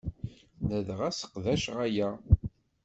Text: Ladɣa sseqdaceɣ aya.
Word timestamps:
Ladɣa 0.69 1.09
sseqdaceɣ 1.11 1.77
aya. 1.85 2.09